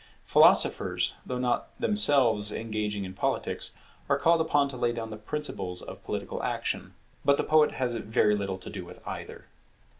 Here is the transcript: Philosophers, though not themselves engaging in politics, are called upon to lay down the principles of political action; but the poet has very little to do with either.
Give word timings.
Philosophers, 0.25 1.13
though 1.27 1.37
not 1.37 1.79
themselves 1.79 2.51
engaging 2.51 3.05
in 3.05 3.13
politics, 3.13 3.75
are 4.09 4.17
called 4.17 4.41
upon 4.41 4.67
to 4.67 4.75
lay 4.75 4.91
down 4.91 5.11
the 5.11 5.15
principles 5.15 5.79
of 5.83 6.03
political 6.03 6.41
action; 6.41 6.95
but 7.23 7.37
the 7.37 7.43
poet 7.43 7.73
has 7.73 7.93
very 7.93 8.35
little 8.35 8.57
to 8.57 8.71
do 8.71 8.83
with 8.83 8.99
either. 9.07 9.45